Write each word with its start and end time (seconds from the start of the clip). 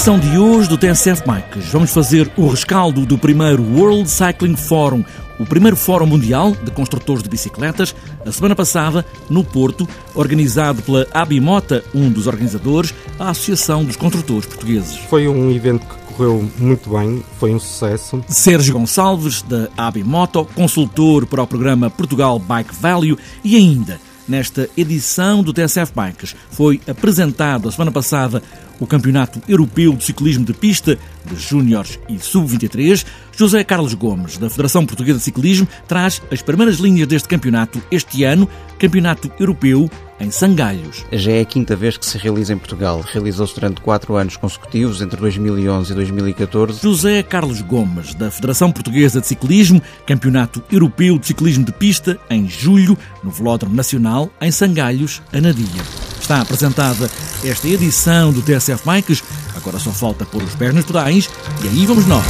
edição 0.00 0.18
de 0.18 0.38
hoje 0.38 0.68
do 0.68 0.78
TSF 0.78 1.22
Bikes, 1.26 1.72
vamos 1.72 1.92
fazer 1.92 2.30
o 2.36 2.48
rescaldo 2.48 3.04
do 3.04 3.18
primeiro 3.18 3.62
World 3.62 4.08
Cycling 4.08 4.56
Forum, 4.56 5.04
o 5.38 5.44
primeiro 5.44 5.76
Fórum 5.76 6.06
Mundial 6.06 6.52
de 6.52 6.70
Construtores 6.70 7.22
de 7.22 7.28
Bicicletas, 7.28 7.94
a 8.24 8.30
semana 8.30 8.54
passada, 8.54 9.04
no 9.28 9.42
Porto, 9.42 9.88
organizado 10.14 10.80
pela 10.82 11.06
Abimota, 11.12 11.84
um 11.94 12.10
dos 12.10 12.26
organizadores, 12.26 12.94
a 13.18 13.30
Associação 13.30 13.84
dos 13.84 13.96
Construtores 13.96 14.46
Portugueses. 14.46 14.96
Foi 14.96 15.28
um 15.28 15.50
evento 15.50 15.86
que 15.86 16.14
correu 16.14 16.48
muito 16.58 16.90
bem, 16.90 17.22
foi 17.38 17.54
um 17.54 17.58
sucesso. 17.58 18.22
Sérgio 18.28 18.74
Gonçalves, 18.74 19.42
da 19.42 19.68
Abimoto, 19.76 20.44
consultor 20.54 21.26
para 21.26 21.42
o 21.42 21.46
programa 21.46 21.90
Portugal 21.90 22.38
Bike 22.38 22.74
Value 22.74 23.18
e 23.42 23.56
ainda 23.56 24.00
nesta 24.30 24.70
edição 24.76 25.42
do 25.42 25.52
TSF 25.52 25.92
Bikes. 25.94 26.36
Foi 26.50 26.80
apresentado 26.88 27.68
a 27.68 27.72
semana 27.72 27.90
passada 27.90 28.40
o 28.78 28.86
Campeonato 28.86 29.42
Europeu 29.46 29.92
de 29.94 30.04
Ciclismo 30.04 30.44
de 30.44 30.54
Pista 30.54 30.96
de 31.26 31.36
Júniores 31.36 31.98
e 32.08 32.18
Sub-23. 32.18 33.04
José 33.36 33.62
Carlos 33.64 33.92
Gomes, 33.92 34.38
da 34.38 34.48
Federação 34.48 34.86
Portuguesa 34.86 35.18
de 35.18 35.24
Ciclismo, 35.24 35.68
traz 35.86 36.22
as 36.30 36.40
primeiras 36.40 36.76
linhas 36.76 37.08
deste 37.08 37.28
campeonato 37.28 37.82
este 37.90 38.24
ano, 38.24 38.48
Campeonato 38.78 39.30
Europeu 39.38 39.90
em 40.20 40.30
Sangalhos. 40.30 41.04
Já 41.10 41.32
é 41.32 41.40
a 41.40 41.44
quinta 41.44 41.74
vez 41.74 41.96
que 41.96 42.04
se 42.06 42.18
realiza 42.18 42.52
em 42.52 42.58
Portugal. 42.58 43.02
Realizou-se 43.12 43.54
durante 43.54 43.80
quatro 43.80 44.14
anos 44.16 44.36
consecutivos, 44.36 45.00
entre 45.00 45.18
2011 45.18 45.90
e 45.90 45.94
2014. 45.94 46.82
José 46.82 47.22
Carlos 47.22 47.62
Gomes, 47.62 48.14
da 48.14 48.30
Federação 48.30 48.70
Portuguesa 48.70 49.20
de 49.20 49.26
Ciclismo, 49.26 49.82
Campeonato 50.06 50.62
Europeu 50.70 51.18
de 51.18 51.26
Ciclismo 51.26 51.64
de 51.64 51.72
Pista, 51.72 52.18
em 52.28 52.48
julho, 52.48 52.96
no 53.24 53.30
Velódromo 53.30 53.74
Nacional, 53.74 54.30
em 54.40 54.50
Sangalhos, 54.50 55.22
Anadia. 55.32 55.82
Está 56.20 56.42
apresentada 56.42 57.10
esta 57.42 57.66
edição 57.66 58.32
do 58.32 58.42
TSF 58.42 58.84
Bikes. 58.84 59.24
Agora 59.56 59.78
só 59.78 59.90
falta 59.90 60.24
pôr 60.24 60.42
os 60.42 60.54
pés 60.54 60.74
nos 60.74 60.84
pedais 60.84 61.28
e 61.64 61.68
aí 61.68 61.86
vamos 61.86 62.06
nós. 62.06 62.24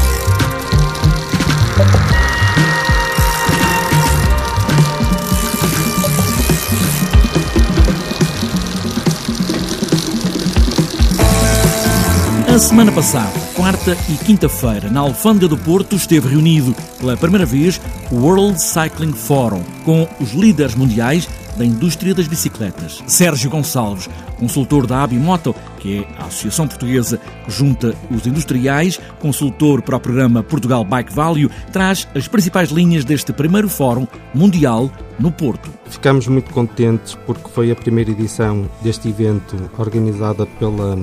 A 12.51 12.59
semana 12.59 12.91
passada, 12.91 13.31
quarta 13.55 13.97
e 14.09 14.17
quinta-feira, 14.25 14.91
na 14.91 14.99
Alfândega 14.99 15.47
do 15.47 15.57
Porto, 15.57 15.95
esteve 15.95 16.31
reunido 16.31 16.75
pela 16.99 17.17
primeira 17.17 17.47
vez 17.47 17.81
o 18.11 18.17
World 18.17 18.61
Cycling 18.61 19.13
Forum, 19.13 19.63
com 19.85 20.09
os 20.21 20.33
líderes 20.33 20.75
mundiais 20.75 21.29
da 21.57 21.65
indústria 21.65 22.13
das 22.13 22.27
bicicletas. 22.27 23.05
Sérgio 23.07 23.49
Gonçalves, 23.49 24.11
consultor 24.37 24.85
da 24.85 25.05
Abimoto, 25.05 25.55
que 25.79 25.99
é 25.99 26.21
a 26.21 26.27
associação 26.27 26.67
portuguesa 26.67 27.19
que 27.45 27.53
junta 27.53 27.95
os 28.11 28.27
industriais, 28.27 28.99
consultor 29.21 29.81
para 29.81 29.97
o 29.97 30.01
programa 30.01 30.43
Portugal 30.43 30.85
Bike 30.85 31.15
Value, 31.15 31.51
traz 31.73 32.09
as 32.17 32.27
principais 32.27 32.71
linhas 32.71 33.05
deste 33.05 33.33
primeiro 33.33 33.69
fórum 33.69 34.09
mundial 34.35 34.91
no 35.21 35.31
Porto. 35.31 35.71
Ficamos 35.87 36.27
muito 36.27 36.51
contentes 36.51 37.17
porque 37.27 37.49
foi 37.49 37.71
a 37.71 37.77
primeira 37.77 38.11
edição 38.11 38.69
deste 38.83 39.09
evento 39.09 39.71
organizada 39.79 40.47
pela 40.47 40.99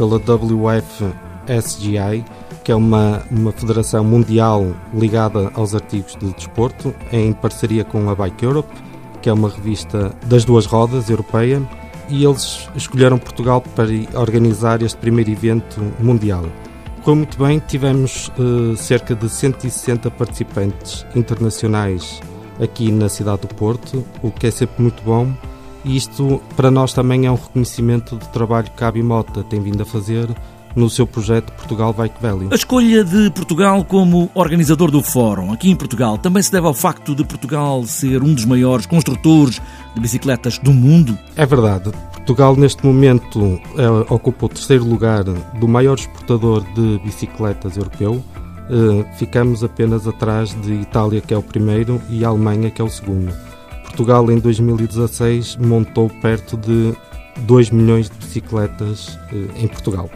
pela 0.00 0.16
WFSGI, 0.16 1.94
que 2.64 2.72
é 2.72 2.74
uma, 2.74 3.22
uma 3.30 3.52
federação 3.52 4.02
mundial 4.02 4.74
ligada 4.94 5.50
aos 5.52 5.74
artigos 5.74 6.16
de 6.16 6.32
desporto, 6.32 6.94
em 7.12 7.34
parceria 7.34 7.84
com 7.84 8.08
a 8.08 8.14
Bike 8.14 8.42
Europe, 8.42 8.72
que 9.20 9.28
é 9.28 9.32
uma 9.32 9.50
revista 9.50 10.16
das 10.24 10.46
duas 10.46 10.64
rodas 10.64 11.10
europeia, 11.10 11.62
e 12.08 12.24
eles 12.24 12.66
escolheram 12.74 13.18
Portugal 13.18 13.60
para 13.60 13.90
organizar 14.18 14.80
este 14.80 14.96
primeiro 14.96 15.30
evento 15.32 15.82
mundial. 15.98 16.46
Correu 17.02 17.16
muito 17.16 17.36
bem, 17.36 17.58
tivemos 17.58 18.32
uh, 18.38 18.74
cerca 18.78 19.14
de 19.14 19.28
160 19.28 20.10
participantes 20.12 21.04
internacionais 21.14 22.22
aqui 22.58 22.90
na 22.90 23.10
cidade 23.10 23.42
do 23.42 23.48
Porto, 23.48 24.02
o 24.22 24.30
que 24.30 24.46
é 24.46 24.50
sempre 24.50 24.80
muito 24.80 25.02
bom 25.02 25.30
e 25.84 25.96
isto 25.96 26.40
para 26.56 26.70
nós 26.70 26.92
também 26.92 27.26
é 27.26 27.30
um 27.30 27.36
reconhecimento 27.36 28.16
do 28.16 28.26
trabalho 28.26 28.70
que 28.76 28.84
a 28.84 28.88
Abimota 28.88 29.42
tem 29.44 29.60
vindo 29.60 29.82
a 29.82 29.86
fazer 29.86 30.28
no 30.74 30.88
seu 30.88 31.06
projeto 31.06 31.52
Portugal 31.52 31.92
Bike 31.92 32.20
Value. 32.20 32.48
A 32.50 32.54
escolha 32.54 33.04
de 33.04 33.30
Portugal 33.30 33.84
como 33.84 34.30
organizador 34.34 34.90
do 34.90 35.02
fórum 35.02 35.52
aqui 35.52 35.70
em 35.70 35.76
Portugal 35.76 36.18
também 36.18 36.42
se 36.42 36.52
deve 36.52 36.66
ao 36.66 36.74
facto 36.74 37.14
de 37.14 37.24
Portugal 37.24 37.84
ser 37.84 38.22
um 38.22 38.32
dos 38.32 38.44
maiores 38.44 38.86
construtores 38.86 39.60
de 39.94 40.00
bicicletas 40.00 40.58
do 40.58 40.72
mundo? 40.72 41.18
É 41.36 41.44
verdade. 41.44 41.90
Portugal 42.12 42.54
neste 42.54 42.84
momento 42.84 43.60
é, 43.76 44.12
ocupa 44.12 44.46
o 44.46 44.48
terceiro 44.48 44.84
lugar 44.84 45.24
do 45.24 45.66
maior 45.66 45.98
exportador 45.98 46.62
de 46.74 46.98
bicicletas 47.00 47.76
europeu. 47.76 48.22
Uh, 48.70 49.04
ficamos 49.16 49.64
apenas 49.64 50.06
atrás 50.06 50.54
de 50.62 50.74
Itália, 50.74 51.20
que 51.20 51.34
é 51.34 51.36
o 51.36 51.42
primeiro, 51.42 52.00
e 52.08 52.24
Alemanha, 52.24 52.70
que 52.70 52.80
é 52.80 52.84
o 52.84 52.88
segundo. 52.88 53.34
Portugal 53.90 54.30
em 54.30 54.38
2016 54.38 55.56
montou 55.56 56.08
perto 56.08 56.56
de 56.56 56.94
2 57.40 57.70
milhões 57.70 58.08
de 58.08 58.16
bicicletas 58.16 59.18
eh, 59.32 59.62
em 59.62 59.68
Portugal. 59.68 60.08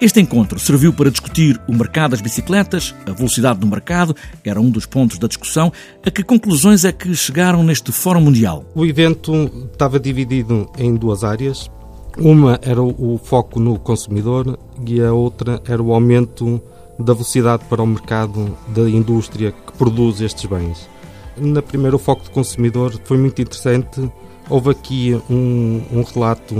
Este 0.00 0.20
encontro 0.20 0.58
serviu 0.58 0.92
para 0.92 1.10
discutir 1.10 1.60
o 1.68 1.72
mercado 1.72 2.10
das 2.10 2.20
bicicletas, 2.20 2.94
a 3.06 3.12
velocidade 3.12 3.60
do 3.60 3.66
mercado, 3.66 4.14
era 4.44 4.60
um 4.60 4.68
dos 4.68 4.84
pontos 4.84 5.18
da 5.18 5.28
discussão. 5.28 5.72
A 6.04 6.10
que 6.10 6.22
conclusões 6.22 6.84
é 6.84 6.92
que 6.92 7.14
chegaram 7.14 7.62
neste 7.62 7.92
Fórum 7.92 8.20
Mundial? 8.20 8.64
O 8.74 8.84
evento 8.84 9.32
estava 9.72 10.00
dividido 10.00 10.68
em 10.76 10.94
duas 10.94 11.22
áreas. 11.22 11.70
Uma 12.18 12.58
era 12.62 12.82
o 12.82 13.18
foco 13.22 13.60
no 13.60 13.78
consumidor 13.78 14.58
e 14.86 15.00
a 15.00 15.12
outra 15.12 15.62
era 15.66 15.82
o 15.82 15.94
aumento 15.94 16.60
da 16.98 17.12
velocidade 17.12 17.64
para 17.70 17.82
o 17.82 17.86
mercado 17.86 18.56
da 18.68 18.82
indústria 18.82 19.52
que 19.52 19.72
produz 19.78 20.20
estes 20.20 20.44
bens. 20.44 20.93
Na 21.36 21.60
primeira, 21.62 21.96
o 21.96 21.98
foco 21.98 22.24
do 22.24 22.30
consumidor 22.30 22.98
foi 23.04 23.18
muito 23.18 23.40
interessante. 23.42 24.10
Houve 24.48 24.70
aqui 24.70 25.20
um, 25.28 25.82
um 25.92 26.02
relato 26.02 26.54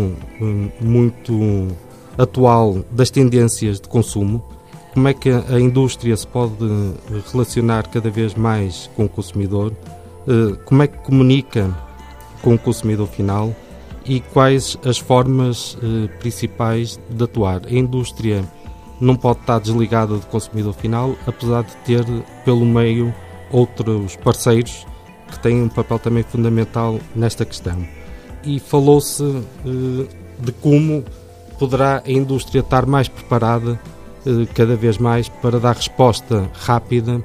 muito 0.80 1.68
atual 2.16 2.84
das 2.90 3.10
tendências 3.10 3.80
de 3.80 3.88
consumo, 3.88 4.42
como 4.92 5.08
é 5.08 5.14
que 5.14 5.28
a 5.30 5.60
indústria 5.60 6.16
se 6.16 6.26
pode 6.26 6.64
relacionar 7.32 7.88
cada 7.88 8.10
vez 8.10 8.34
mais 8.34 8.88
com 8.96 9.04
o 9.04 9.08
consumidor, 9.08 9.72
eh, 10.26 10.56
como 10.64 10.82
é 10.82 10.86
que 10.86 10.98
comunica 10.98 11.76
com 12.40 12.54
o 12.54 12.58
consumidor 12.58 13.08
final 13.08 13.54
e 14.06 14.20
quais 14.20 14.78
as 14.84 14.98
formas 14.98 15.76
eh, 15.82 16.08
principais 16.18 16.98
de 17.10 17.24
atuar. 17.24 17.62
A 17.66 17.74
indústria 17.74 18.44
não 19.00 19.16
pode 19.16 19.40
estar 19.40 19.58
desligada 19.58 20.14
do 20.14 20.26
consumidor 20.26 20.74
final, 20.74 21.16
apesar 21.26 21.64
de 21.64 21.74
ter 21.78 22.04
pelo 22.44 22.64
meio 22.64 23.12
outros 23.54 24.16
parceiros 24.16 24.84
que 25.30 25.38
têm 25.38 25.62
um 25.62 25.68
papel 25.68 25.98
também 25.98 26.24
fundamental 26.24 26.98
nesta 27.14 27.44
questão. 27.44 27.86
E 28.42 28.58
falou-se 28.58 29.22
eh, 29.22 30.06
de 30.40 30.52
como 30.60 31.04
poderá 31.58 32.02
a 32.04 32.10
indústria 32.10 32.60
estar 32.60 32.84
mais 32.84 33.08
preparada 33.08 33.80
eh, 34.26 34.46
cada 34.54 34.74
vez 34.74 34.98
mais 34.98 35.28
para 35.28 35.60
dar 35.60 35.76
resposta 35.76 36.50
rápida 36.52 37.22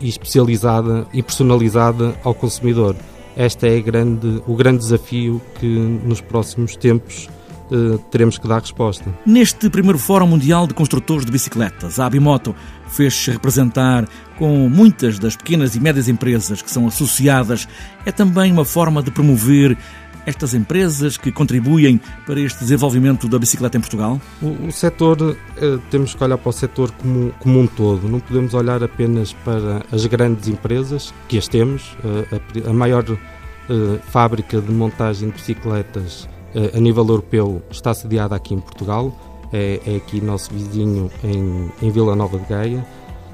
e 0.00 0.08
especializada 0.08 1.06
e 1.12 1.22
personalizada 1.22 2.14
ao 2.22 2.32
consumidor. 2.32 2.96
Este 3.36 3.66
é 3.66 3.80
grande, 3.80 4.42
o 4.46 4.54
grande 4.54 4.78
desafio 4.78 5.40
que 5.58 5.66
nos 5.66 6.20
próximos 6.20 6.76
tempos 6.76 7.28
eh, 7.72 7.98
teremos 8.10 8.36
que 8.36 8.46
dar 8.46 8.60
resposta. 8.60 9.04
Neste 9.24 9.70
primeiro 9.70 9.98
Fórum 9.98 10.26
Mundial 10.26 10.66
de 10.66 10.74
Construtores 10.74 11.24
de 11.24 11.32
Bicicletas, 11.32 11.98
a 11.98 12.06
Abimoto 12.06 12.54
fez-se 12.88 13.30
representar 13.30 14.06
com 14.38 14.68
muitas 14.68 15.18
das 15.18 15.34
pequenas 15.34 15.74
e 15.74 15.80
médias 15.80 16.06
empresas 16.06 16.60
que 16.60 16.70
são 16.70 16.86
associadas. 16.86 17.66
É 18.04 18.12
também 18.12 18.52
uma 18.52 18.64
forma 18.64 19.02
de 19.02 19.10
promover 19.10 19.78
estas 20.26 20.54
empresas 20.54 21.16
que 21.16 21.32
contribuem 21.32 22.00
para 22.26 22.40
este 22.40 22.60
desenvolvimento 22.60 23.28
da 23.28 23.38
bicicleta 23.38 23.76
em 23.76 23.80
Portugal? 23.80 24.20
O, 24.40 24.68
o 24.68 24.72
setor, 24.72 25.36
eh, 25.56 25.78
temos 25.90 26.14
que 26.14 26.22
olhar 26.22 26.38
para 26.38 26.50
o 26.50 26.52
setor 26.52 26.92
como, 26.92 27.32
como 27.40 27.58
um 27.58 27.66
todo, 27.66 28.08
não 28.08 28.20
podemos 28.20 28.54
olhar 28.54 28.84
apenas 28.84 29.32
para 29.32 29.84
as 29.90 30.06
grandes 30.06 30.46
empresas, 30.46 31.12
que 31.26 31.38
as 31.38 31.48
temos, 31.48 31.96
eh, 32.04 32.40
a, 32.66 32.70
a 32.70 32.72
maior 32.72 33.04
eh, 33.08 33.98
fábrica 34.10 34.60
de 34.60 34.70
montagem 34.70 35.28
de 35.28 35.34
bicicletas 35.34 36.28
a 36.74 36.80
nível 36.80 37.06
europeu 37.06 37.62
está 37.70 37.94
sediada 37.94 38.34
aqui 38.36 38.54
em 38.54 38.60
Portugal, 38.60 39.12
é, 39.52 39.80
é 39.86 39.96
aqui 39.96 40.20
nosso 40.20 40.52
vizinho 40.52 41.10
em, 41.22 41.70
em, 41.80 41.90
Vila 41.90 42.16
Nova 42.16 42.38
de 42.38 42.46
Gaia. 42.46 42.84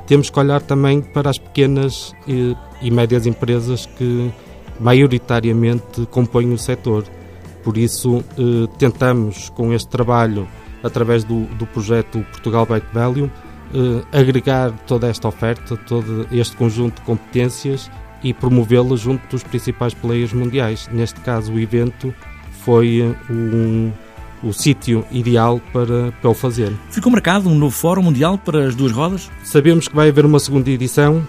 Temos 0.06 0.30
que 0.30 0.38
olhar 0.38 0.60
também 0.60 1.00
para 1.00 1.30
as 1.30 1.38
pequenas 1.38 2.14
e, 2.26 2.56
e 2.82 2.90
médias 2.90 3.26
empresas 3.26 3.86
que 3.86 4.32
maioritariamente 4.80 6.06
compõem 6.06 6.52
o 6.52 6.58
setor. 6.58 7.04
Por 7.62 7.76
isso, 7.76 8.24
eh, 8.38 8.68
tentamos, 8.78 9.50
com 9.50 9.72
este 9.72 9.88
trabalho, 9.88 10.48
através 10.82 11.24
do, 11.24 11.44
do 11.56 11.66
projeto 11.66 12.24
Portugal 12.30 12.64
Bike 12.64 12.86
Value, 12.92 13.30
eh, 13.74 14.18
agregar 14.18 14.72
toda 14.86 15.08
esta 15.08 15.28
oferta, 15.28 15.76
todo 15.76 16.26
este 16.32 16.56
conjunto 16.56 16.96
de 16.96 17.02
competências 17.02 17.90
e 18.22 18.32
promovê-la 18.32 18.96
junto 18.96 19.28
dos 19.28 19.42
principais 19.42 19.92
players 19.92 20.32
mundiais. 20.32 20.88
Neste 20.90 21.20
caso, 21.20 21.52
o 21.52 21.60
evento 21.60 22.14
foi 22.68 23.16
um, 23.30 23.90
o 24.42 24.52
sítio 24.52 25.02
ideal 25.10 25.58
para, 25.72 26.12
para 26.20 26.28
o 26.28 26.34
fazer. 26.34 26.70
Ficou 26.90 27.10
marcado 27.10 27.48
um 27.48 27.54
novo 27.54 27.74
Fórum 27.74 28.02
Mundial 28.02 28.36
para 28.36 28.66
as 28.66 28.74
duas 28.74 28.92
rodas? 28.92 29.30
Sabemos 29.42 29.88
que 29.88 29.96
vai 29.96 30.10
haver 30.10 30.26
uma 30.26 30.38
segunda 30.38 30.68
edição. 30.68 31.26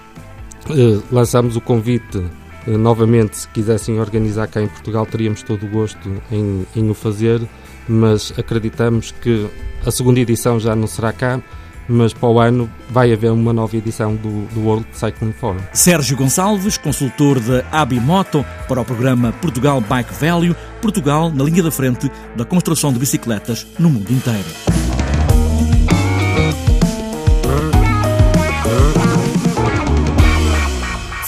Uh, 0.69 1.01
lançamos 1.09 1.55
o 1.55 1.61
convite 1.61 2.17
uh, 2.17 2.77
novamente. 2.77 3.37
Se 3.37 3.47
quisessem 3.47 4.01
organizar 4.01 4.49
cá 4.49 4.61
em 4.61 4.67
Portugal, 4.67 5.05
teríamos 5.05 5.41
todo 5.41 5.65
o 5.65 5.69
gosto 5.69 6.11
em, 6.29 6.65
em 6.75 6.89
o 6.89 6.93
fazer, 6.93 7.41
mas 7.87 8.33
acreditamos 8.37 9.11
que 9.11 9.47
a 9.85 9.91
segunda 9.91 10.19
edição 10.19 10.59
já 10.59 10.75
não 10.75 10.87
será 10.87 11.13
cá 11.13 11.41
mas 11.89 12.13
para 12.13 12.29
o 12.29 12.39
ano 12.39 12.69
vai 12.89 13.11
haver 13.11 13.31
uma 13.31 13.51
nova 13.51 13.75
edição 13.75 14.15
do, 14.15 14.45
do 14.53 14.61
World 14.61 14.85
Cycling 14.93 15.33
Forum. 15.33 15.59
Sérgio 15.73 16.15
Gonçalves, 16.15 16.77
consultor 16.77 17.39
da 17.39 17.65
Abimoto 17.71 18.45
para 18.67 18.79
o 18.79 18.85
programa 18.85 19.31
Portugal 19.41 19.81
Bike 19.81 20.13
Value, 20.13 20.55
Portugal 20.81 21.31
na 21.31 21.43
linha 21.43 21.63
da 21.63 21.71
frente 21.71 22.09
da 22.35 22.45
construção 22.45 22.93
de 22.93 22.99
bicicletas 22.99 23.65
no 23.77 23.89
mundo 23.89 24.11
inteiro. 24.11 24.78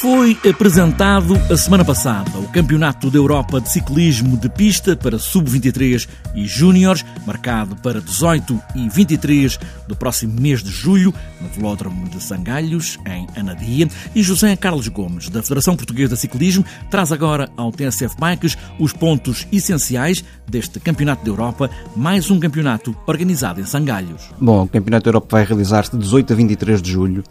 Foi 0.01 0.35
apresentado 0.49 1.35
a 1.47 1.55
semana 1.55 1.85
passada 1.85 2.39
o 2.39 2.47
Campeonato 2.47 3.11
da 3.11 3.19
Europa 3.19 3.61
de 3.61 3.69
Ciclismo 3.69 4.35
de 4.35 4.49
Pista 4.49 4.95
para 4.95 5.19
Sub-23 5.19 6.09
e 6.33 6.47
Júniores, 6.47 7.05
marcado 7.23 7.75
para 7.75 8.01
18 8.01 8.59
e 8.73 8.89
23 8.89 9.59
do 9.87 9.95
próximo 9.95 10.41
mês 10.41 10.63
de 10.63 10.71
julho, 10.71 11.13
no 11.39 11.47
Velódromo 11.49 12.09
de 12.09 12.19
Sangalhos, 12.19 12.97
em 13.05 13.27
Anadia. 13.39 13.87
E 14.15 14.23
José 14.23 14.55
Carlos 14.55 14.87
Gomes, 14.87 15.29
da 15.29 15.43
Federação 15.43 15.75
Portuguesa 15.75 16.15
de 16.15 16.21
Ciclismo, 16.21 16.65
traz 16.89 17.11
agora 17.11 17.51
ao 17.55 17.71
TSF 17.71 18.15
Bikes 18.19 18.57
os 18.79 18.93
pontos 18.93 19.45
essenciais 19.51 20.23
deste 20.49 20.79
Campeonato 20.79 21.23
da 21.23 21.29
Europa, 21.29 21.69
mais 21.95 22.31
um 22.31 22.39
campeonato 22.39 22.95
organizado 23.05 23.61
em 23.61 23.67
Sangalhos. 23.67 24.31
Bom, 24.41 24.63
o 24.63 24.67
Campeonato 24.67 25.03
da 25.03 25.09
Europa 25.09 25.27
vai 25.29 25.45
realizar-se 25.45 25.91
de 25.91 25.99
18 25.99 26.33
a 26.33 26.35
23 26.35 26.81
de 26.81 26.91
julho 26.91 27.23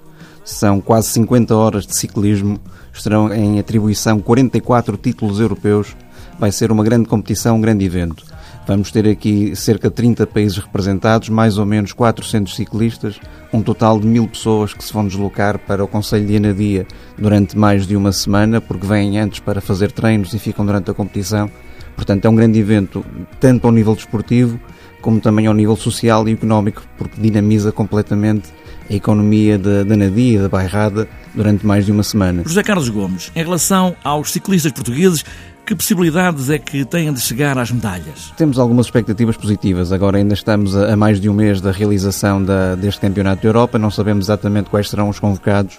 são 0.44 0.81
quase 0.81 1.08
50 1.08 1.54
horas 1.54 1.87
de 1.87 1.94
ciclismo, 1.94 2.58
estarão 2.92 3.32
em 3.32 3.58
atribuição 3.58 4.20
44 4.20 4.96
títulos 4.96 5.40
europeus. 5.40 5.96
Vai 6.38 6.50
ser 6.50 6.72
uma 6.72 6.82
grande 6.82 7.08
competição, 7.08 7.56
um 7.56 7.60
grande 7.60 7.84
evento. 7.84 8.25
Vamos 8.66 8.90
ter 8.90 9.08
aqui 9.08 9.54
cerca 9.56 9.88
de 9.88 9.96
30 9.96 10.26
países 10.26 10.58
representados, 10.58 11.28
mais 11.28 11.58
ou 11.58 11.66
menos 11.66 11.92
400 11.92 12.54
ciclistas, 12.54 13.20
um 13.52 13.62
total 13.62 13.98
de 13.98 14.06
mil 14.06 14.28
pessoas 14.28 14.72
que 14.72 14.84
se 14.84 14.92
vão 14.92 15.06
deslocar 15.06 15.58
para 15.58 15.82
o 15.82 15.88
Conselho 15.88 16.26
de 16.26 16.37
Anadia 16.37 16.87
durante 17.19 17.58
mais 17.58 17.87
de 17.87 17.96
uma 17.96 18.12
semana, 18.12 18.60
porque 18.60 18.87
vêm 18.87 19.19
antes 19.19 19.40
para 19.40 19.60
fazer 19.60 19.90
treinos 19.92 20.32
e 20.34 20.38
ficam 20.38 20.64
durante 20.64 20.90
a 20.90 20.94
competição. 20.94 21.50
Portanto, 21.96 22.25
é 22.25 22.28
um 22.28 22.34
grande 22.34 22.58
evento, 22.58 23.04
tanto 23.40 23.66
ao 23.66 23.72
nível 23.72 23.94
desportivo, 23.94 24.58
como 25.00 25.20
também 25.20 25.46
ao 25.46 25.54
nível 25.54 25.76
social 25.76 26.28
e 26.28 26.32
económico, 26.32 26.82
porque 26.96 27.20
dinamiza 27.20 27.72
completamente 27.72 28.50
a 28.90 28.94
economia 28.94 29.56
da, 29.56 29.84
da 29.84 29.96
Nadia 29.96 30.38
e 30.38 30.42
da 30.42 30.48
Bairrada 30.48 31.08
durante 31.34 31.64
mais 31.64 31.87
de 31.87 31.92
uma 31.92 32.02
semana. 32.02 32.42
José 32.44 32.62
Carlos 32.62 32.88
Gomes, 32.88 33.31
em 33.37 33.42
relação 33.42 33.94
aos 34.02 34.32
ciclistas 34.32 34.72
portugueses, 34.72 35.25
que 35.64 35.75
possibilidades 35.76 36.50
é 36.50 36.58
que 36.58 36.84
têm 36.84 37.12
de 37.12 37.20
chegar 37.20 37.56
às 37.56 37.70
medalhas? 37.70 38.32
Temos 38.37 38.58
algumas 38.58 38.87
expectativas 38.87 39.37
positivas. 39.37 39.92
Agora 39.92 40.19
ainda 40.19 40.34
estamos 40.34 40.76
a 40.76 40.96
mais 40.96 41.20
de 41.20 41.28
um 41.28 41.34
mês 41.34 41.60
da 41.60 41.70
realização 41.70 42.42
da, 42.42 42.75
deste 42.75 43.00
Campeonato 43.00 43.42
da 43.42 43.48
Europa. 43.48 43.78
Não 43.78 43.90
sabemos 43.90 44.26
exatamente 44.26 44.69
quais 44.69 44.90
serão 44.90 45.08
os 45.08 45.20
convocados, 45.20 45.78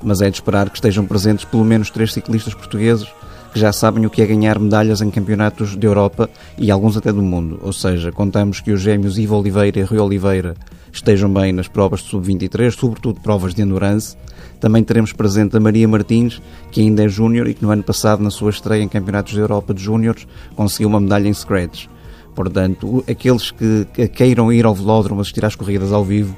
mas 0.00 0.20
é 0.20 0.30
de 0.30 0.36
esperar 0.36 0.70
que 0.70 0.76
estejam 0.76 1.04
presentes 1.04 1.44
pelo 1.44 1.64
menos 1.64 1.90
três 1.90 2.12
ciclistas 2.12 2.54
portugueses 2.54 3.08
que 3.52 3.60
já 3.60 3.72
sabem 3.72 4.06
o 4.06 4.10
que 4.10 4.22
é 4.22 4.26
ganhar 4.26 4.58
medalhas 4.58 5.02
em 5.02 5.10
campeonatos 5.10 5.76
da 5.76 5.86
Europa 5.86 6.30
e 6.56 6.70
alguns 6.70 6.96
até 6.96 7.12
do 7.12 7.20
mundo. 7.20 7.58
Ou 7.62 7.72
seja, 7.72 8.10
contamos 8.10 8.60
que 8.60 8.70
os 8.70 8.80
gêmeos 8.80 9.18
Ivo 9.18 9.36
Oliveira 9.36 9.80
e 9.80 9.82
Rui 9.82 9.98
Oliveira 9.98 10.54
estejam 10.92 11.32
bem 11.32 11.52
nas 11.52 11.68
provas 11.68 12.00
de 12.00 12.10
sub-23, 12.10 12.70
sobretudo 12.70 13.20
provas 13.20 13.54
de 13.54 13.62
endurance. 13.62 14.16
Também 14.60 14.84
teremos 14.84 15.12
presente 15.12 15.56
a 15.56 15.60
Maria 15.60 15.88
Martins, 15.88 16.40
que 16.70 16.80
ainda 16.80 17.04
é 17.04 17.08
júnior 17.08 17.48
e 17.48 17.54
que 17.54 17.62
no 17.62 17.70
ano 17.70 17.82
passado, 17.82 18.22
na 18.22 18.30
sua 18.30 18.50
estreia 18.50 18.82
em 18.82 18.88
campeonatos 18.88 19.34
da 19.34 19.40
Europa 19.40 19.74
de 19.74 19.82
júniores, 19.82 20.26
conseguiu 20.54 20.88
uma 20.88 21.00
medalha 21.00 21.28
em 21.28 21.34
scratch. 21.34 21.86
Portanto, 22.34 23.04
aqueles 23.08 23.50
que 23.50 23.86
queiram 24.14 24.52
ir 24.52 24.64
ao 24.64 24.74
velódromo 24.74 25.20
assistir 25.20 25.44
às 25.44 25.56
corridas 25.56 25.92
ao 25.92 26.04
vivo 26.04 26.36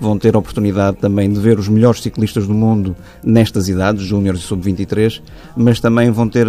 vão 0.00 0.18
ter 0.18 0.34
a 0.34 0.38
oportunidade 0.38 0.98
também 0.98 1.32
de 1.32 1.40
ver 1.40 1.58
os 1.58 1.68
melhores 1.68 2.02
ciclistas 2.02 2.46
do 2.46 2.52
mundo 2.52 2.96
nestas 3.24 3.68
idades, 3.68 4.02
júniores 4.04 4.40
e 4.40 4.44
sub-23, 4.44 5.22
mas 5.56 5.80
também 5.80 6.10
vão 6.10 6.28
ter 6.28 6.46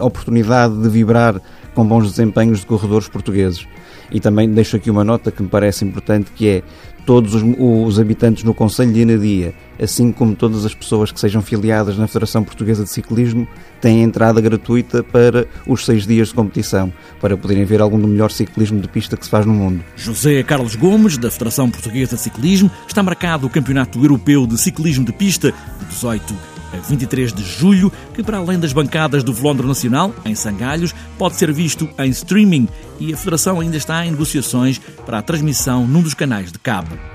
a 0.00 0.04
oportunidade 0.04 0.80
de 0.80 0.88
vibrar 0.88 1.40
com 1.74 1.86
bons 1.86 2.10
desempenhos 2.10 2.60
de 2.60 2.66
corredores 2.66 3.08
portugueses. 3.08 3.66
E 4.12 4.20
também 4.20 4.48
deixo 4.48 4.76
aqui 4.76 4.90
uma 4.90 5.02
nota 5.02 5.32
que 5.32 5.42
me 5.42 5.48
parece 5.48 5.84
importante, 5.84 6.30
que 6.32 6.48
é 6.48 6.62
todos 7.04 7.34
os, 7.34 7.42
os, 7.58 7.98
habitantes 7.98 8.44
no 8.44 8.54
Conselho 8.54 8.92
de 8.92 9.02
Anadia, 9.02 9.54
assim 9.80 10.12
como 10.12 10.34
todas 10.34 10.64
as 10.64 10.74
pessoas 10.74 11.12
que 11.12 11.20
sejam 11.20 11.42
filiadas 11.42 11.96
na 11.98 12.06
Federação 12.06 12.42
Portuguesa 12.42 12.84
de 12.84 12.90
Ciclismo, 12.90 13.46
têm 13.80 14.02
entrada 14.02 14.40
gratuita 14.40 15.02
para 15.02 15.46
os 15.66 15.84
seis 15.84 16.06
dias 16.06 16.28
de 16.28 16.34
competição, 16.34 16.92
para 17.20 17.36
poderem 17.36 17.64
ver 17.64 17.80
algum 17.80 17.98
do 17.98 18.08
melhor 18.08 18.30
ciclismo 18.30 18.80
de 18.80 18.88
pista 18.88 19.16
que 19.16 19.24
se 19.24 19.30
faz 19.30 19.44
no 19.44 19.52
mundo. 19.52 19.84
José 19.96 20.42
Carlos 20.42 20.74
Gomes, 20.74 21.18
da 21.18 21.30
Federação 21.30 21.70
Portuguesa 21.70 22.16
de 22.16 22.22
Ciclismo, 22.22 22.70
está 22.86 23.02
marcado 23.02 23.46
o 23.46 23.50
Campeonato 23.50 23.98
Europeu 23.98 24.46
de 24.46 24.58
Ciclismo 24.58 25.04
de 25.04 25.12
Pista 25.12 25.52
de 25.80 25.86
18 25.86 26.53
a 26.74 26.80
23 26.80 27.32
de 27.32 27.44
julho, 27.44 27.92
que 28.14 28.22
para 28.22 28.38
além 28.38 28.58
das 28.58 28.72
bancadas 28.72 29.22
do 29.22 29.32
Velódromo 29.32 29.68
Nacional, 29.68 30.14
em 30.24 30.34
Sangalhos, 30.34 30.94
pode 31.18 31.36
ser 31.36 31.52
visto 31.52 31.88
em 31.98 32.10
streaming 32.10 32.68
e 32.98 33.12
a 33.12 33.16
Federação 33.16 33.60
ainda 33.60 33.76
está 33.76 34.04
em 34.04 34.10
negociações 34.10 34.80
para 35.06 35.18
a 35.18 35.22
transmissão 35.22 35.86
num 35.86 36.02
dos 36.02 36.14
canais 36.14 36.52
de 36.52 36.58
cabo. 36.58 37.13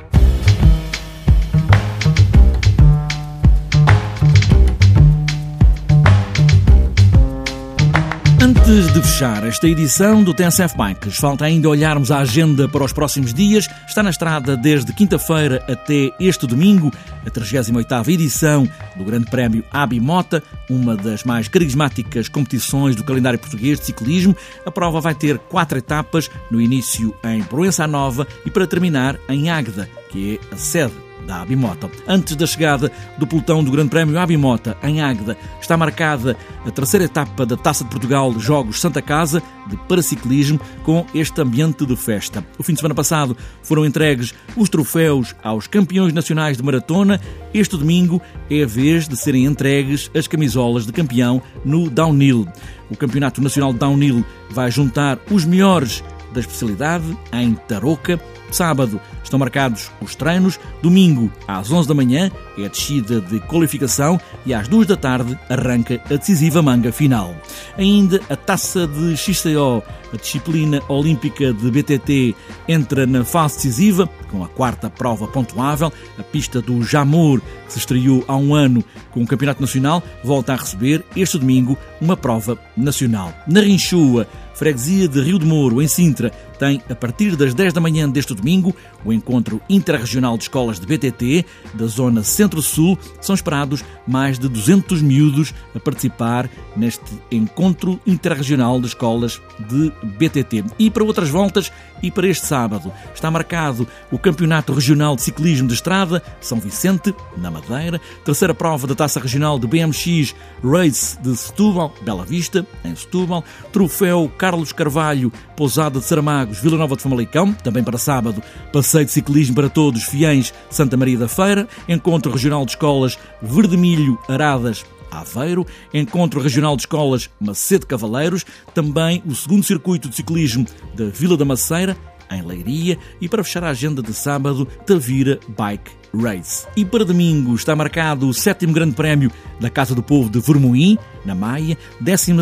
Antes 8.70 8.94
de 8.94 9.02
fechar 9.02 9.44
esta 9.48 9.68
edição 9.68 10.24
do 10.24 10.32
TSF 10.32 10.78
Bikes, 10.78 11.18
falta 11.18 11.44
ainda 11.44 11.68
olharmos 11.68 12.12
a 12.12 12.20
agenda 12.20 12.70
para 12.70 12.84
os 12.84 12.94
próximos 12.94 13.34
dias. 13.34 13.68
Está 13.88 14.04
na 14.04 14.12
estrada 14.12 14.56
desde 14.56 14.94
quinta-feira 14.94 15.66
até 15.68 16.12
este 16.20 16.46
domingo, 16.46 16.94
a 17.26 17.32
38ª 17.32 18.08
edição 18.10 18.70
do 18.96 19.04
Grande 19.04 19.26
Prémio 19.26 19.64
Abimota, 19.72 20.44
uma 20.70 20.96
das 20.96 21.24
mais 21.24 21.48
carismáticas 21.48 22.30
competições 22.30 22.96
do 22.96 23.04
calendário 23.04 23.40
português 23.40 23.80
de 23.80 23.88
ciclismo. 23.88 24.38
A 24.64 24.70
prova 24.70 25.02
vai 25.02 25.16
ter 25.16 25.40
quatro 25.40 25.80
etapas, 25.80 26.30
no 26.52 26.62
início 26.62 27.16
em 27.24 27.42
Proença 27.42 27.88
Nova 27.88 28.28
e 28.46 28.52
para 28.52 28.68
terminar 28.68 29.18
em 29.28 29.50
Águeda, 29.50 29.90
que 30.12 30.36
é 30.36 30.54
a 30.54 30.58
sede 30.58 31.09
da 31.30 31.42
Abimota. 31.42 31.90
Antes 32.08 32.36
da 32.36 32.48
chegada 32.48 32.92
do 33.20 33.28
pelotão 33.28 33.64
do 33.64 33.70
Grande 33.70 33.92
Prémio 33.92 34.18
Abimota, 34.18 34.76
em 34.82 35.00
Águeda, 35.00 35.38
está 35.62 35.78
marcada 35.78 36.36
a 36.66 36.72
terceira 36.72 37.06
etapa 37.06 37.46
da 37.46 37.56
Taça 37.56 37.84
de 37.84 37.92
Portugal 37.92 38.34
Jogos 38.40 38.82
Santa 38.82 39.00
Casa 39.00 39.42
de 39.68 39.78
Paraciclismo, 39.78 40.60
com 40.84 41.06
este 41.14 41.40
ambiente 41.40 41.86
de 41.86 41.96
festa. 41.96 42.44
O 42.58 42.64
fim 42.64 42.74
de 42.74 42.80
semana 42.80 42.96
passado 42.96 43.38
foram 43.62 43.86
entregues 43.86 44.34
os 44.58 44.70
troféus 44.70 45.36
aos 45.44 45.68
campeões 45.68 46.14
nacionais 46.14 46.58
de 46.58 46.64
maratona. 46.64 47.22
Este 47.54 47.78
domingo 47.78 48.20
é 48.50 48.64
a 48.64 48.68
vez 48.68 49.08
de 49.08 49.16
serem 49.16 49.46
entregues 49.46 50.10
as 50.16 50.28
camisolas 50.28 50.88
de 50.88 50.92
campeão 50.92 51.44
no 51.64 51.92
Downhill. 51.92 52.48
O 52.90 52.98
Campeonato 52.98 53.40
Nacional 53.40 53.72
de 53.72 53.78
Downhill 53.78 54.26
vai 54.50 54.72
juntar 54.72 55.20
os 55.30 55.46
melhores 55.46 56.04
da 56.34 56.40
especialidade 56.40 57.06
em 57.32 57.54
Tarouca. 57.54 58.20
Sábado 58.52 59.00
estão 59.24 59.40
marcados 59.40 59.92
os 60.02 60.16
treinos. 60.16 60.60
Domingo, 60.82 61.32
às 61.48 61.72
11 61.72 61.88
da 61.88 61.94
manhã, 61.94 62.32
é 62.58 62.66
a 62.66 62.68
descida 62.68 63.22
de 63.22 63.40
qualificação 63.42 64.20
e 64.46 64.54
às 64.54 64.68
2 64.68 64.88
da 64.88 64.96
tarde 64.96 65.38
arranca 65.50 66.02
a 66.06 66.16
decisiva 66.16 66.62
manga 66.62 66.92
final. 66.92 67.36
Ainda 67.78 68.20
a 68.30 68.36
taça 68.36 68.88
de 68.88 69.16
XCO, 69.16 69.84
a 70.14 70.18
disciplina 70.18 70.82
olímpica 70.88 71.54
de 71.54 71.72
BTT, 71.72 72.36
entra 72.68 73.06
na 73.06 73.24
fase 73.24 73.56
decisiva, 73.56 74.10
com 74.32 74.44
a 74.44 74.48
quarta 74.48 74.90
prova 74.90 75.28
pontuável. 75.28 75.92
A 76.18 76.24
pista 76.24 76.62
do 76.62 76.84
Jamur, 76.84 77.42
que 77.68 77.74
se 77.74 77.80
estreou 77.80 78.24
há 78.28 78.36
um 78.36 78.54
ano 78.56 78.84
com 79.12 79.22
o 79.22 79.28
Campeonato 79.28 79.62
Nacional, 79.62 80.04
volta 80.24 80.54
a 80.54 80.56
receber 80.56 81.04
este 81.16 81.38
domingo 81.38 81.78
uma 82.02 82.18
prova 82.18 82.58
nacional. 82.76 83.34
Na 83.48 83.62
Rinchua, 83.62 84.28
freguesia 84.60 85.08
de 85.08 85.22
Rio 85.22 85.40
de 85.40 85.46
Moro, 85.46 85.82
em 85.82 85.88
Sintra, 85.88 86.34
tem, 86.60 86.82
a 86.90 86.94
partir 86.94 87.38
das 87.38 87.54
10 87.54 87.72
da 87.72 87.80
manhã 87.80 88.10
deste 88.10 88.36
domingo, 88.36 88.76
o 89.06 89.14
encontro 89.14 89.62
interregional 89.70 90.38
de 90.38 90.44
escolas 90.44 90.78
de 90.78 90.86
BTT 90.86 91.46
da 91.74 91.88
zona 91.88 92.22
Centro-Sul. 92.22 93.00
São 93.22 93.34
esperados 93.34 93.82
mais 94.06 94.38
de 94.38 94.50
200 94.50 95.02
miúdos 95.02 95.54
a 95.74 95.80
participar 95.80 96.50
neste 96.76 97.18
encontro 97.32 97.98
interregional 98.06 98.82
de 98.82 98.88
escolas 98.88 99.42
de 99.58 99.94
BTT. 100.04 100.66
E 100.78 100.92
para 100.92 101.06
outras 101.06 101.30
voltas, 101.30 101.72
e 102.04 102.12
para 102.12 102.28
este 102.28 102.46
sábado, 102.46 102.92
está 103.14 103.32
marcado 103.32 103.88
o 104.12 104.20
Campeonato 104.20 104.74
Regional 104.74 105.16
de 105.16 105.22
Ciclismo 105.22 105.68
de 105.68 105.74
Estrada, 105.74 106.22
São 106.42 106.60
Vicente, 106.60 107.16
na 107.38 107.50
Madeira, 107.50 108.02
terceira 108.26 108.54
prova 108.54 108.86
da 108.86 108.96
Taça 108.96 109.20
Regional 109.20 109.58
de 109.58 109.68
BMX 109.68 110.36
Race 110.62 111.18
de 111.22 111.36
Setúbal, 111.36 111.94
Bela 112.02 112.26
Vista, 112.26 112.68
em 112.84 112.96
Setúbal, 112.96 113.44
Troféu 113.72 114.30
Carlos 114.38 114.49
Carlos 114.50 114.72
Carvalho, 114.72 115.32
Pousada 115.56 116.00
de 116.00 116.06
Saramagos, 116.06 116.58
Vila 116.58 116.76
Nova 116.76 116.96
de 116.96 117.04
Famalicão, 117.04 117.54
também 117.54 117.84
para 117.84 118.00
sábado, 118.00 118.42
passeio 118.74 119.06
de 119.06 119.12
ciclismo 119.12 119.54
para 119.54 119.70
todos, 119.70 120.02
Fiães, 120.02 120.52
Santa 120.72 120.98
Maria 120.98 121.20
da 121.20 121.28
Feira, 121.28 121.68
encontro 121.88 122.32
regional 122.32 122.66
de 122.66 122.72
escolas 122.72 123.20
Verdemilho, 123.44 124.18
Aradas, 124.28 124.84
Aveiro, 125.12 125.68
Encontro 125.94 126.42
Regional 126.42 126.76
de 126.76 126.82
Escolas 126.82 127.30
Macedo 127.40 127.86
Cavaleiros, 127.86 128.44
também 128.74 129.22
o 129.24 129.36
segundo 129.36 129.64
circuito 129.64 130.10
de 130.10 130.16
ciclismo 130.16 130.66
da 130.96 131.06
Vila 131.06 131.38
da 131.38 131.46
Maceira, 131.46 131.96
em 132.32 132.42
Leiria, 132.42 132.98
e 133.20 133.28
para 133.28 133.44
fechar 133.44 133.64
a 133.64 133.70
agenda 133.70 134.02
de 134.02 134.14
sábado, 134.14 134.66
Tavira 134.86 135.40
Bike 135.48 135.92
Race. 136.14 136.68
E 136.76 136.84
para 136.84 137.06
domingo 137.06 137.56
está 137.56 137.76
marcado 137.76 138.28
o 138.28 138.34
sétimo 138.34 138.74
Grande 138.74 138.96
Prémio 138.96 139.32
da 139.60 139.70
Casa 139.70 139.94
do 139.94 140.04
Povo 140.04 140.30
de 140.30 140.40
Vermoim, 140.40 140.98
na 141.26 141.36
Maia, 141.36 141.78
12 142.00 142.34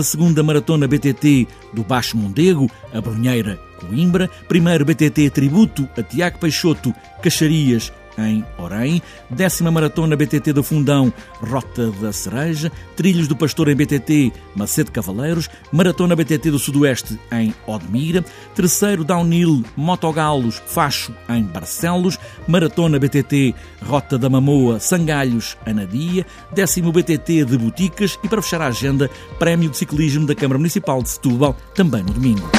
Maratona 0.44 0.88
BTT 0.88 1.48
do 1.74 1.84
Baixo 1.84 2.18
Mondego, 2.18 2.70
a 2.94 3.02
Brunheira, 3.02 3.60
Coimbra, 3.80 4.30
primeiro 4.48 4.86
BTT 4.86 5.30
Tributo 5.30 5.88
a 5.98 6.04
Tiago 6.04 6.40
Peixoto, 6.40 6.94
Caxarias, 7.22 7.92
em 8.18 8.44
Orem, 8.58 9.02
décima 9.30 9.72
maratona 9.72 10.16
BTT 10.16 10.54
do 10.54 10.64
Fundão, 10.64 11.14
Rota 11.40 11.92
da 11.92 12.12
Cereja, 12.12 12.72
Trilhos 12.96 13.28
do 13.28 13.36
Pastor 13.36 13.70
em 13.70 13.76
BTT, 13.76 14.32
Macedo 14.56 14.92
Cavaleiros, 14.92 15.50
maratona 15.72 16.16
BTT 16.16 16.52
do 16.52 16.60
Sudoeste 16.60 17.20
em 17.32 17.54
Odmira, 17.66 18.24
terceiro 18.56 19.04
Downhill 19.04 19.64
Motogalos 19.76 20.62
Facho 20.66 21.14
em 21.30 21.44
Barcelos, 21.44 22.18
maratona 22.48 23.00
BTT 23.00 23.54
Rota 23.82 24.18
da 24.18 24.30
Mamoa 24.30 24.80
Sangalhos 24.80 25.58
Anadia, 25.66 26.26
décimo 26.52 26.92
BTT 26.92 27.46
de 27.46 27.58
Boticas. 27.58 28.18
E 28.24 28.28
para 28.28 28.42
fechar 28.42 28.62
a 28.62 28.68
agenda, 28.68 29.10
Prémio 29.38 29.70
de 29.70 29.78
Ciclismo 29.78 30.26
da 30.26 30.36
Câmara 30.36 30.58
Municipal 30.58 31.02
de 31.02 31.10
Setúbal, 31.10 31.56
também 31.76 32.04
no 32.04 32.14
domingo. 32.14 32.50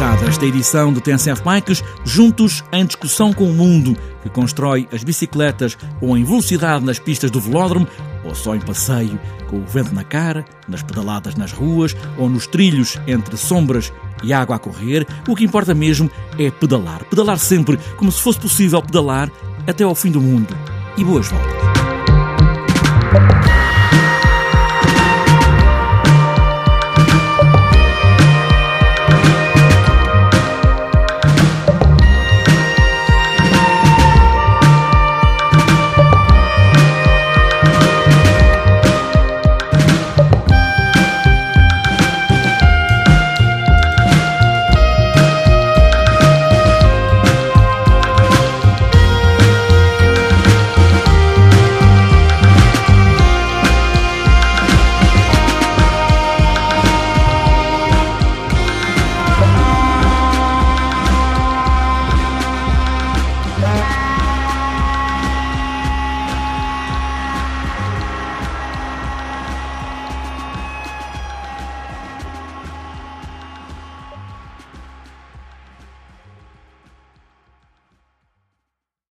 Fechada 0.00 0.26
esta 0.26 0.46
edição 0.46 0.90
do 0.90 0.98
TNCF 0.98 1.42
Bikes, 1.42 1.84
juntos 2.04 2.64
em 2.72 2.86
discussão 2.86 3.34
com 3.34 3.44
o 3.44 3.52
mundo 3.52 3.94
que 4.22 4.30
constrói 4.30 4.88
as 4.90 5.04
bicicletas 5.04 5.76
ou 6.00 6.16
em 6.16 6.24
velocidade 6.24 6.82
nas 6.82 6.98
pistas 6.98 7.30
do 7.30 7.38
velódromo, 7.38 7.86
ou 8.24 8.34
só 8.34 8.54
em 8.54 8.60
passeio 8.60 9.20
com 9.50 9.58
o 9.58 9.66
vento 9.66 9.94
na 9.94 10.02
cara, 10.02 10.42
nas 10.66 10.82
pedaladas 10.82 11.34
nas 11.34 11.52
ruas 11.52 11.94
ou 12.16 12.30
nos 12.30 12.46
trilhos 12.46 12.98
entre 13.06 13.36
sombras 13.36 13.92
e 14.22 14.32
água 14.32 14.56
a 14.56 14.58
correr. 14.58 15.06
O 15.28 15.36
que 15.36 15.44
importa 15.44 15.74
mesmo 15.74 16.10
é 16.38 16.50
pedalar. 16.50 17.04
Pedalar 17.04 17.38
sempre, 17.38 17.78
como 17.98 18.10
se 18.10 18.22
fosse 18.22 18.40
possível 18.40 18.80
pedalar 18.80 19.30
até 19.66 19.84
ao 19.84 19.94
fim 19.94 20.10
do 20.10 20.20
mundo. 20.20 20.56
E 20.96 21.04
boas 21.04 21.28
voltas. 21.28 21.69